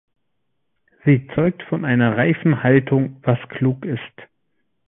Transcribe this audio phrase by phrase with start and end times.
[1.05, 4.01] Sie zeugt von einer reifen Haltung, was klug ist.